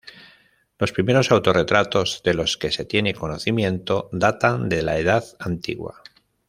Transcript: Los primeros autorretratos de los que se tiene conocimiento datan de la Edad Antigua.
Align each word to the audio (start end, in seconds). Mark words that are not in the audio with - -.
Los 0.79 0.93
primeros 0.93 1.31
autorretratos 1.31 2.23
de 2.25 2.33
los 2.33 2.57
que 2.57 2.71
se 2.71 2.85
tiene 2.85 3.13
conocimiento 3.13 4.09
datan 4.11 4.67
de 4.67 4.81
la 4.81 4.97
Edad 4.97 5.23
Antigua. 5.39 6.01